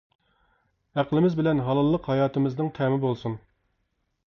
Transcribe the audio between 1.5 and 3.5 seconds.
ھالاللىق ھاياتىمىزنىڭ تەمى بولسۇن.